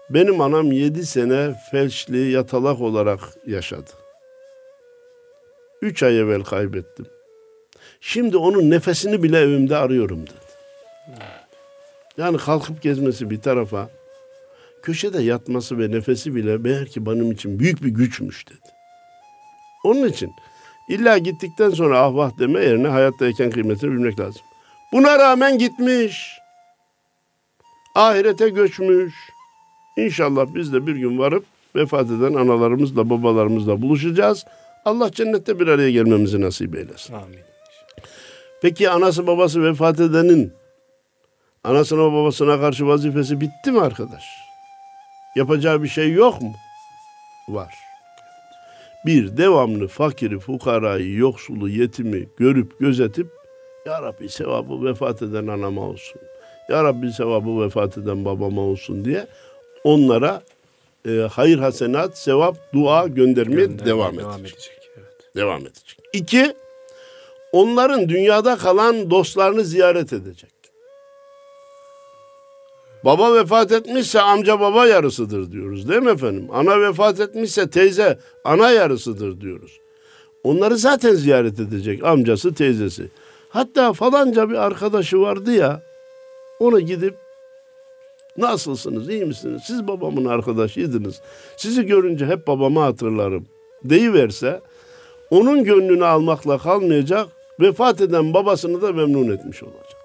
[0.09, 3.89] benim anam yedi sene felçli yatalak olarak yaşadı.
[5.81, 7.05] Üç ay evvel kaybettim.
[8.01, 10.53] Şimdi onun nefesini bile evimde arıyorum dedi.
[12.17, 13.89] Yani kalkıp gezmesi bir tarafa,
[14.83, 18.69] köşede yatması ve nefesi bile belki benim için büyük bir güçmüş dedi.
[19.83, 20.31] Onun için
[20.89, 24.41] illa gittikten sonra ah vah deme yerine hayattayken kıymetini bilmek lazım.
[24.91, 26.39] Buna rağmen gitmiş.
[27.95, 29.13] Ahirete göçmüş.
[29.97, 34.45] İnşallah biz de bir gün varıp vefat eden analarımızla babalarımızla buluşacağız.
[34.85, 37.13] Allah cennette bir araya gelmemizi nasip eylesin.
[37.13, 37.39] Amin.
[38.61, 40.53] Peki anası babası vefat edenin
[41.63, 44.42] anasına babasına karşı vazifesi bitti mi arkadaş?
[45.35, 46.53] Yapacağı bir şey yok mu?
[47.49, 47.73] Var.
[49.05, 53.27] Bir, devamlı fakiri, fukarayı, yoksulu, yetimi görüp gözetip
[53.85, 56.21] ya Rabbi sevabı vefat eden anama olsun.
[56.69, 59.27] Ya Rabbi sevabı vefat eden babama olsun diye
[59.83, 60.41] onlara
[61.07, 64.53] e, hayır hasenat, sevap, dua göndermeye Göndermeye devam, devam edecek.
[64.57, 65.35] edecek evet.
[65.35, 65.99] Devam edecek.
[66.13, 66.53] İki,
[67.51, 70.51] onların dünyada kalan dostlarını ziyaret edecek.
[73.05, 76.47] Baba vefat etmişse amca baba yarısıdır diyoruz değil mi efendim?
[76.51, 79.79] Ana vefat etmişse teyze ana yarısıdır diyoruz.
[80.43, 83.07] Onları zaten ziyaret edecek amcası teyzesi.
[83.49, 85.81] Hatta falanca bir arkadaşı vardı ya,
[86.59, 87.15] ona gidip
[88.37, 89.61] nasılsınız, iyi misiniz?
[89.65, 91.21] Siz babamın arkadaşıydınız.
[91.57, 93.45] Sizi görünce hep babamı hatırlarım
[93.83, 94.61] deyiverse,
[95.29, 97.27] onun gönlünü almakla kalmayacak,
[97.59, 100.02] vefat eden babasını da memnun etmiş olacak.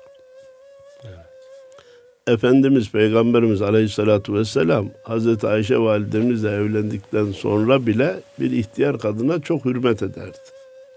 [2.28, 10.02] Efendimiz Peygamberimiz Aleyhisselatü Vesselam Hazreti Ayşe validemizle evlendikten sonra bile bir ihtiyar kadına çok hürmet
[10.02, 10.38] ederdi.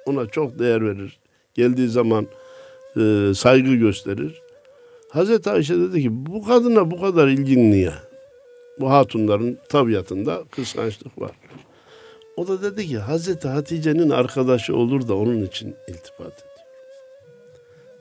[0.06, 1.20] Ona çok değer verir.
[1.54, 2.28] Geldiği zaman
[2.98, 4.42] e, saygı gösterir.
[5.10, 7.94] Hazreti Ayşe dedi ki bu kadına bu kadar ilgin niye?
[8.80, 11.32] Bu hatunların tabiatında kıskançlık var.
[12.38, 16.68] O da dedi ki Hazreti Hatice'nin arkadaşı olur da onun için iltifat ediyor.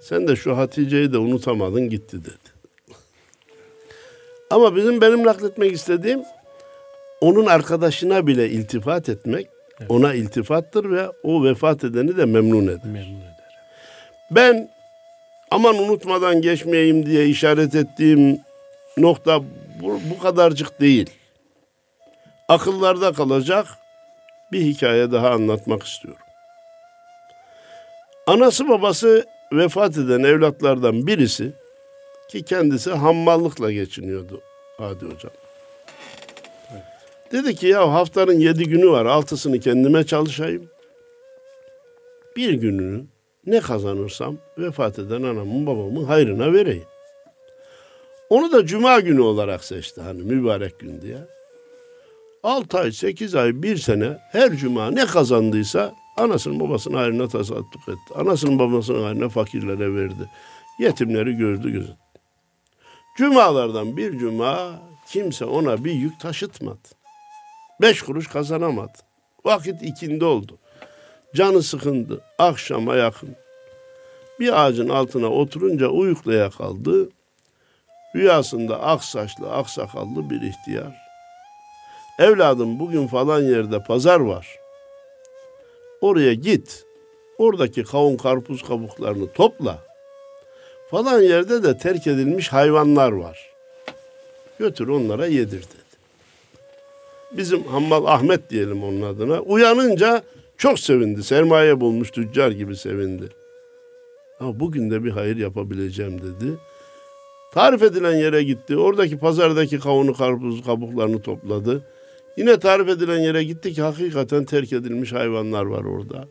[0.01, 2.60] Sen de şu Hatice'yi de unutamadın gitti dedi.
[4.51, 6.23] Ama bizim benim nakletmek istediğim
[7.21, 9.49] onun arkadaşına bile iltifat etmek
[9.81, 9.91] evet.
[9.91, 12.85] ona iltifattır ve o vefat edeni de memnun eder.
[12.85, 13.31] Memnun eder.
[14.31, 14.71] Ben
[15.51, 18.41] aman unutmadan geçmeyeyim diye işaret ettiğim
[18.97, 19.41] nokta
[19.83, 21.11] bu, bu kadarcık değil.
[22.49, 23.67] Akıllarda kalacak
[24.53, 26.23] bir hikaye daha anlatmak istiyorum.
[28.27, 31.53] Anası babası vefat eden evlatlardan birisi
[32.31, 34.41] ki kendisi hammallıkla geçiniyordu
[34.79, 35.33] Hadi Hocam.
[37.33, 40.71] Dedi ki ya haftanın yedi günü var altısını kendime çalışayım.
[42.37, 43.05] Bir gününü
[43.47, 46.85] ne kazanırsam vefat eden anamın babamın hayrına vereyim.
[48.31, 51.19] Onu da cuma günü olarak seçti hani mübarek gün diye.
[52.43, 58.15] 6 ay, 8 ay, bir sene her cuma ne kazandıysa anasının babasının hayrına tasadduk etti.
[58.15, 60.31] Anasının babasının hayrına fakirlere verdi.
[60.79, 61.97] Yetimleri gördü gözü.
[63.21, 66.89] Cumalardan bir cuma kimse ona bir yük taşıtmadı.
[67.81, 68.99] Beş kuruş kazanamadı.
[69.45, 70.59] Vakit ikindi oldu.
[71.35, 72.21] Canı sıkındı.
[72.39, 73.37] Akşama yakın.
[74.41, 77.09] Bir ağacın altına oturunca uyuklaya kaldı.
[78.17, 80.97] Rüyasında ak saçlı, ak sakallı bir ihtiyar.
[82.19, 84.59] Evladım bugün falan yerde pazar var.
[86.01, 86.85] Oraya git.
[87.39, 89.90] Oradaki kavun karpuz kabuklarını topla.
[90.91, 93.51] Falan yerde de terk edilmiş hayvanlar var.
[94.59, 95.91] Götür onlara yedir dedi.
[97.33, 99.41] Bizim Hammal Ahmet diyelim onun adına.
[99.41, 100.23] Uyanınca
[100.59, 101.23] çok sevindi.
[101.25, 103.29] Sermaye bulmuş tüccar gibi sevindi.
[104.41, 106.53] Ama bugün de bir hayır yapabileceğim dedi.
[107.53, 108.77] Tarif edilen yere gitti.
[108.77, 111.83] Oradaki pazardaki kavunu karpuz kabuklarını topladı.
[112.37, 116.29] Yine tarif edilen yere gitti ki hakikaten terk edilmiş hayvanlar var orada.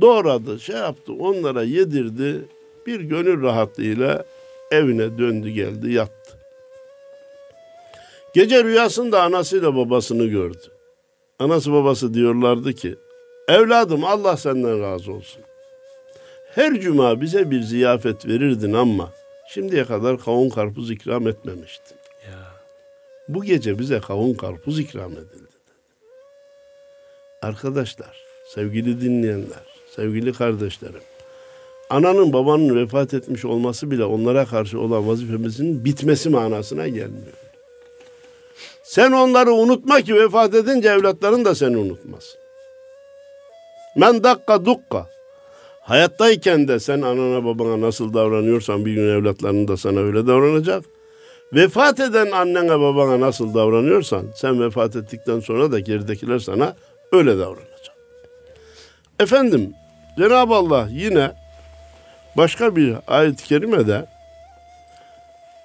[0.00, 2.40] Doğradı, şey yaptı, onlara yedirdi.
[2.86, 4.24] Bir gönül rahatlığıyla
[4.70, 6.36] evine döndü geldi, yattı.
[8.34, 10.66] Gece rüyasında anasıyla babasını gördü.
[11.38, 12.96] Anası babası diyorlardı ki,
[13.48, 15.42] evladım Allah senden razı olsun.
[16.54, 19.10] Her cuma bize bir ziyafet verirdin ama
[19.48, 21.96] şimdiye kadar kavun karpuz ikram etmemiştin.
[22.30, 22.52] Ya.
[23.28, 25.50] Bu gece bize kavun karpuz ikram edildi.
[27.42, 29.64] Arkadaşlar, sevgili dinleyenler,
[29.96, 31.02] sevgili kardeşlerim,
[31.90, 37.32] ananın babanın vefat etmiş olması bile onlara karşı olan vazifemizin bitmesi manasına gelmiyor.
[38.82, 42.36] Sen onları unutma ki vefat edince evlatların da seni unutmaz.
[43.96, 45.06] Men dakka dukka.
[45.80, 50.84] Hayattayken de sen anana babana nasıl davranıyorsan bir gün evlatların da sana öyle davranacak.
[51.52, 56.76] Vefat eden annene babana nasıl davranıyorsan sen vefat ettikten sonra da geridekiler sana
[57.12, 57.96] öyle davranacak.
[59.20, 59.72] Efendim
[60.18, 61.32] Cenab-ı Allah yine
[62.36, 64.06] başka bir ayet-i kerimede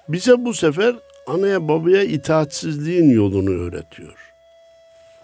[0.08, 0.94] bize bu sefer
[1.26, 4.32] anaya babaya itaatsizliğin yolunu öğretiyor.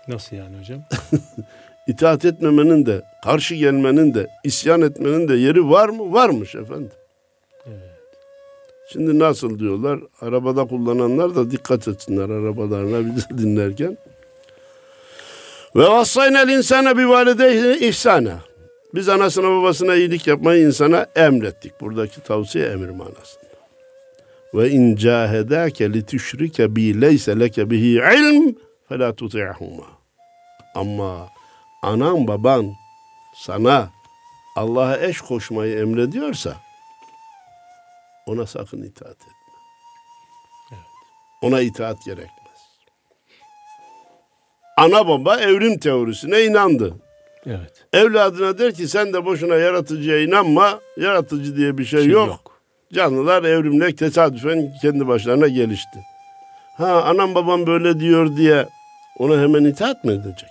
[0.09, 0.83] Nasıl yani hocam?
[1.87, 6.12] İtaat etmemenin de, karşı gelmenin de, isyan etmenin de yeri var mı?
[6.12, 6.90] Varmış efendim.
[7.66, 7.90] Evet.
[8.92, 10.00] Şimdi nasıl diyorlar?
[10.20, 13.98] Arabada kullananlar da dikkat etsinler arabalarına bizi dinlerken.
[15.76, 18.40] Ve vassaynel insana bi valideyhi ihsana.
[18.94, 21.81] Biz anasına babasına iyilik yapmayı insana emrettik.
[21.81, 23.42] Buradaki tavsiye emir manasında.
[24.55, 28.55] Ve in cahedake li tüşrike bi leyse leke bihi ilm
[28.88, 29.87] fe la tuti'huma.
[30.74, 31.28] Ama
[31.83, 32.72] anan baban
[33.37, 33.90] sana
[34.57, 36.57] Allah'a eş koşmayı emrediyorsa
[38.26, 39.33] ona sakın itaat etme.
[40.72, 40.81] Evet.
[41.42, 42.28] Ona itaat gerekmez.
[44.76, 46.94] Ana baba evrim teorisine inandı.
[47.46, 47.85] Evet.
[47.92, 50.81] Evladına der ki sen de boşuna yaratıcıya inanma.
[50.96, 52.28] Yaratıcı diye bir şey, şey yok.
[52.28, 52.61] yok.
[52.92, 55.98] Canlılar evrimle tesadüfen kendi başlarına gelişti.
[56.76, 58.68] Ha anam babam böyle diyor diye
[59.18, 60.50] ona hemen itaat mı edecek?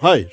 [0.00, 0.32] Hayır.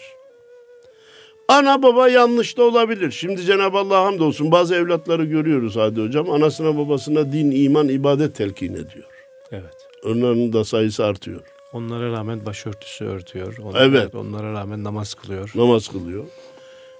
[1.47, 3.11] Ana baba yanlış da olabilir.
[3.11, 6.31] Şimdi Cenab-ı Allah hamdolsun bazı evlatları görüyoruz Hadi Hocam.
[6.31, 9.07] Anasına babasına din, iman, ibadet telkin ediyor.
[9.51, 9.87] Evet.
[10.05, 11.41] Onların da sayısı artıyor.
[11.73, 13.57] Onlara rağmen başörtüsü örtüyor.
[13.63, 14.15] Onlara, evet.
[14.15, 15.51] Onlara rağmen namaz kılıyor.
[15.55, 16.23] Namaz kılıyor.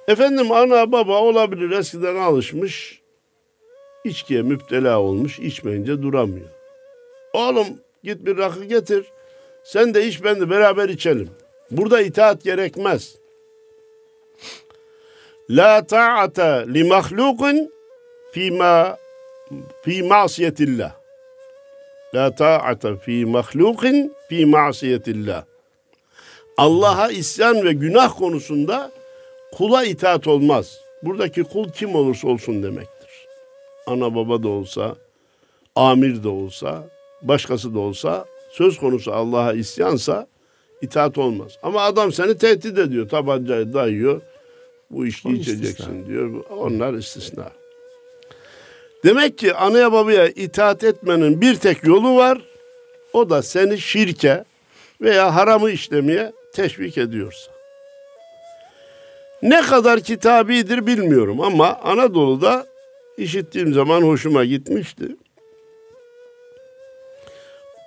[0.08, 3.02] Efendim ana baba olabilir eskiden alışmış.
[4.04, 5.40] içkiye müptela olmuş.
[5.40, 6.48] içmeyince duramıyor.
[7.34, 7.68] Oğlum
[8.04, 9.06] git bir rakı getir.
[9.64, 11.30] Sen de iç ben de beraber içelim.
[11.72, 13.16] Burada itaat gerekmez.
[15.50, 17.72] La ta'ata li mahlukun
[18.32, 18.98] fima
[19.82, 21.03] fi masiyetillah.
[22.15, 25.43] La ta'ata fi mahlukun fi masiyetillah.
[26.58, 28.91] Allah'a isyan ve günah konusunda
[29.52, 30.78] kula itaat olmaz.
[31.04, 33.10] Buradaki kul kim olursa olsun demektir.
[33.88, 34.95] Ana baba da olsa,
[35.76, 36.84] amir de olsa,
[37.21, 40.28] başkası da olsa söz konusu Allah'a isyansa
[40.82, 41.58] itaat olmaz.
[41.63, 44.21] Ama adam seni tehdit ediyor, tabancayı dayıyor.
[44.91, 46.08] Bu o içeceksin istisna.
[46.08, 46.43] diyor.
[46.49, 47.52] Onlar istisna.
[49.04, 52.42] Demek ki anaya babaya itaat etmenin bir tek yolu var.
[53.13, 54.44] O da seni şirke
[55.02, 57.52] veya haramı işlemeye teşvik ediyorsa.
[59.42, 62.66] Ne kadar kitabidir bilmiyorum ama Anadolu'da
[63.18, 65.04] işittiğim zaman hoşuma gitmişti.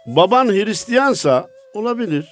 [0.06, 2.26] Baban Hristiyansa olabilir.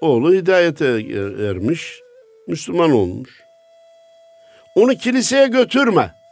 [0.00, 2.00] Oğlu hidayete er, ermiş,
[2.46, 3.30] Müslüman olmuş.
[4.74, 6.23] Onu kiliseye götürme.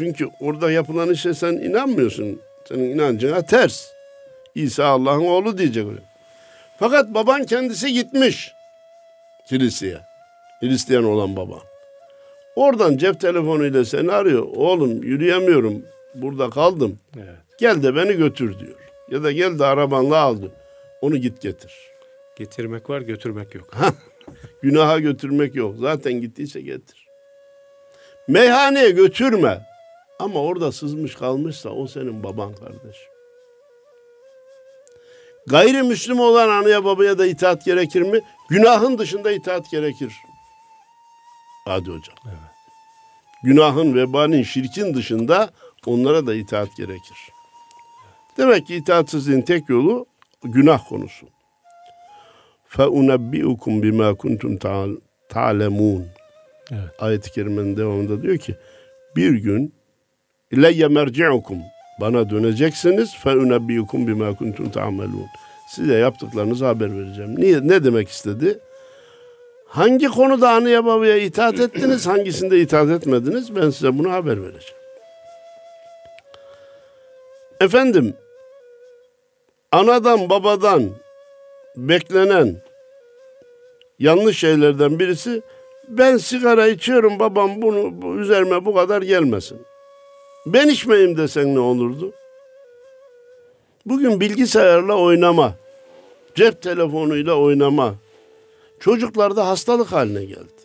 [0.00, 2.40] Çünkü orada yapılan işe sen inanmıyorsun.
[2.68, 3.86] Senin inancına ters.
[4.54, 5.86] İsa Allah'ın oğlu diyecek.
[6.78, 8.52] Fakat baban kendisi gitmiş
[9.48, 9.98] kiliseye.
[10.60, 11.60] Hristiyan olan baban.
[12.56, 14.42] Oradan cep telefonuyla seni arıyor.
[14.42, 15.82] Oğlum yürüyemiyorum.
[16.14, 16.98] Burada kaldım.
[17.16, 17.38] Evet.
[17.58, 18.78] Gel de beni götür diyor.
[19.10, 20.50] Ya da gel de arabanla aldı.
[21.00, 21.72] Onu git getir.
[22.36, 23.74] Getirmek var götürmek yok.
[24.62, 25.74] Günaha götürmek yok.
[25.78, 27.06] Zaten gittiyse getir.
[28.28, 29.69] Meyhaneye götürme.
[30.19, 32.97] Ama orada sızmış kalmışsa o senin baban kardeş.
[35.47, 38.19] Gayrimüslim olan anaya babaya da itaat gerekir mi?
[38.49, 40.13] Günahın dışında itaat gerekir.
[41.65, 42.15] Hadi hocam.
[42.25, 42.37] Evet.
[43.43, 45.49] Günahın, vebanın, şirkin dışında
[45.85, 47.17] onlara da itaat gerekir.
[48.37, 50.05] Demek ki itaatsizliğin tek yolu
[50.43, 51.25] günah konusu.
[52.69, 54.59] فَاُنَبِّئُكُمْ بِمَا كُنْتُمْ
[55.29, 56.05] تَعْلَمُونَ
[56.71, 56.89] evet.
[56.99, 58.55] Ayet-i kerimenin devamında diyor ki
[59.15, 59.73] bir gün
[60.50, 61.58] İleyye merci'ukum
[62.00, 65.26] bana döneceksiniz fe unebbiukum bima kuntum ta'melun.
[65.68, 67.40] Size yaptıklarınızı haber vereceğim.
[67.40, 68.58] Niye ne demek istedi?
[69.66, 73.56] Hangi konuda anıya babaya itaat ettiniz, hangisinde itaat etmediniz?
[73.56, 74.80] Ben size bunu haber vereceğim.
[77.60, 78.14] Efendim,
[79.72, 80.90] anadan babadan
[81.76, 82.56] beklenen
[83.98, 85.42] yanlış şeylerden birisi
[85.88, 89.69] ben sigara içiyorum babam bunu bu, üzerime bu kadar gelmesin.
[90.46, 92.12] Ben içmeyeyim desen ne olurdu?
[93.86, 95.54] Bugün bilgisayarla oynama,
[96.34, 97.94] cep telefonuyla oynama,
[98.80, 100.60] çocuklarda hastalık haline geldi.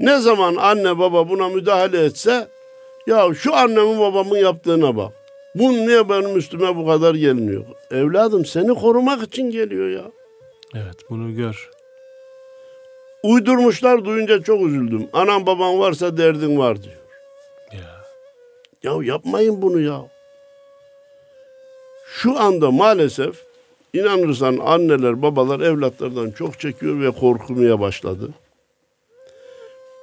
[0.00, 2.48] Ne zaman anne baba buna müdahale etse,
[3.06, 5.12] ya şu annemin babamın yaptığına bak.
[5.54, 7.64] Bu niye benim üstüme bu kadar gelmiyor?
[7.90, 10.04] Evladım seni korumak için geliyor ya.
[10.74, 11.70] Evet bunu gör.
[13.22, 15.08] Uydurmuşlar duyunca çok üzüldüm.
[15.12, 16.97] Anam baban varsa derdin var diyor.
[18.82, 20.08] Ya yapmayın bunu ya.
[22.06, 23.44] Şu anda maalesef
[23.92, 28.30] inanırsan anneler babalar evlatlardan çok çekiyor ve korkmaya başladı.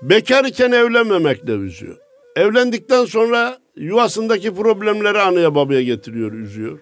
[0.01, 1.97] Bekar iken evlenmemekle üzüyor.
[2.35, 6.79] Evlendikten sonra yuvasındaki problemleri anaya babaya getiriyor, üzüyor.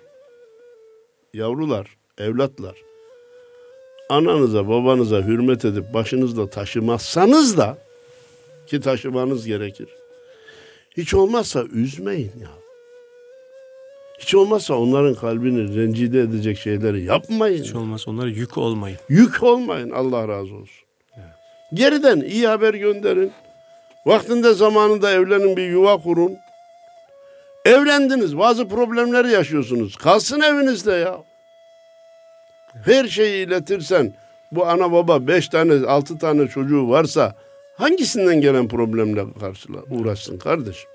[1.34, 2.76] Yavrular, evlatlar,
[4.10, 7.78] ananıza babanıza hürmet edip başınızda taşımazsanız da
[8.68, 9.88] ki taşımanız gerekir
[10.98, 12.50] hiç olmazsa üzmeyin ya.
[14.20, 17.64] Hiç olmazsa onların kalbini rencide edecek şeyleri yapmayın.
[17.64, 18.98] Hiç olmazsa onlara yük olmayın.
[19.10, 20.86] Yük olmayın Allah razı olsun.
[21.18, 21.26] Evet.
[21.74, 23.32] Geriden iyi haber gönderin.
[24.06, 26.38] Vaktinde zamanında evlenin bir yuva kurun.
[27.66, 29.96] Evlendiniz bazı problemleri yaşıyorsunuz.
[29.96, 31.24] Kalsın evinizde ya.
[32.86, 34.14] Her şeyi iletirsen
[34.52, 37.36] bu ana baba beş tane altı tane çocuğu varsa
[37.78, 40.90] Hangisinden gelen problemle karşıla uğraşsın kardeşim?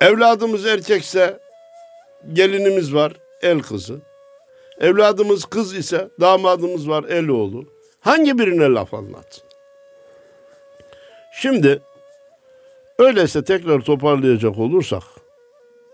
[0.00, 1.40] Evladımız erkekse
[2.32, 3.12] gelinimiz var,
[3.42, 4.00] el kızı.
[4.80, 7.64] Evladımız kız ise damadımız var, el oğlu.
[8.00, 9.44] Hangi birine laf anlatsın?
[11.32, 11.82] Şimdi
[12.98, 15.02] öyleyse tekrar toparlayacak olursak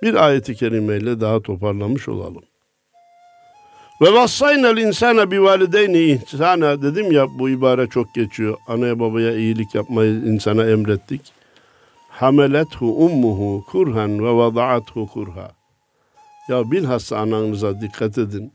[0.02, 2.44] bir ayeti kerimeyle daha toparlamış olalım.
[4.00, 8.56] Ve vassaynel insana bi valideyni ihsana dedim ya bu ibare çok geçiyor.
[8.68, 11.20] Anaya babaya iyilik yapmayı insana emrettik.
[12.08, 15.52] Hamelethu ummuhu kurhan ve vada'athu kurha.
[16.48, 18.52] Ya bilhassa ananıza dikkat edin.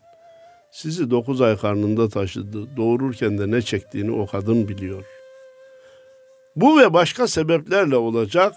[0.72, 2.78] Sizi dokuz ay karnında taşıdı.
[2.78, 5.04] Doğururken de ne çektiğini o kadın biliyor.
[6.56, 8.54] Bu ve başka sebeplerle olacak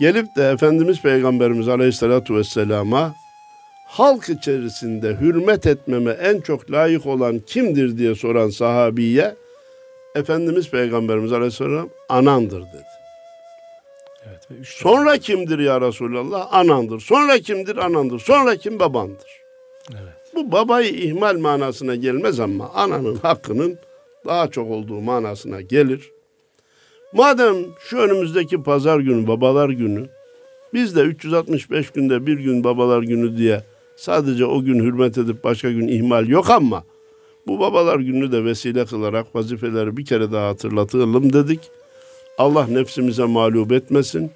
[0.00, 3.14] gelip de Efendimiz Peygamberimiz Aleyhisselatü Vesselam'a
[3.86, 9.34] halk içerisinde hürmet etmeme en çok layık olan kimdir diye soran sahabiye
[10.14, 12.86] Efendimiz Peygamberimiz Aleyhisselam anandır dedi.
[14.28, 16.54] Evet, ve üç Sonra kimdir ya Resulallah?
[16.54, 17.00] Anandır.
[17.00, 17.76] Sonra kimdir?
[17.76, 18.18] Anandır.
[18.18, 18.78] Sonra kim?
[18.78, 19.42] Babandır.
[19.90, 20.14] Evet.
[20.34, 23.78] Bu babayı ihmal manasına gelmez ama ananın hakkının
[24.26, 26.10] daha çok olduğu manasına gelir.
[27.12, 30.06] Madem şu önümüzdeki pazar günü babalar günü
[30.74, 33.62] biz de 365 günde bir gün babalar günü diye
[33.96, 36.84] sadece o gün hürmet edip başka gün ihmal yok ama
[37.46, 41.60] bu babalar gününü de vesile kılarak vazifeleri bir kere daha hatırlatalım dedik.
[42.38, 44.30] Allah nefsimize mağlup etmesin.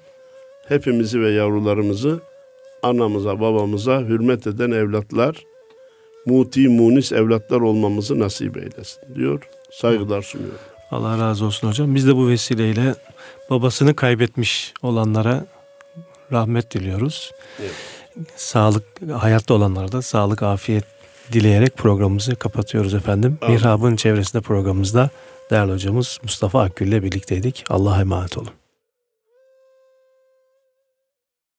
[0.67, 2.21] Hepimizi ve yavrularımızı
[2.83, 5.45] anamıza babamıza hürmet eden evlatlar,
[6.25, 9.41] muti munis evlatlar olmamızı nasip eylesin diyor.
[9.71, 10.59] Saygılar sunuyorum.
[10.91, 11.95] Allah razı olsun hocam.
[11.95, 12.95] Biz de bu vesileyle
[13.49, 15.45] babasını kaybetmiş olanlara
[16.31, 17.31] rahmet diliyoruz.
[17.61, 18.00] Evet.
[18.35, 18.83] Sağlık,
[19.17, 20.83] hayatta olanlara da sağlık, afiyet
[21.31, 23.37] dileyerek programımızı kapatıyoruz efendim.
[23.41, 23.55] Amin.
[23.55, 25.09] Mihrab'ın çevresinde programımızda
[25.51, 27.63] değerli hocamız Mustafa Akgül ile birlikteydik.
[27.69, 28.60] Allah'a emanet olun.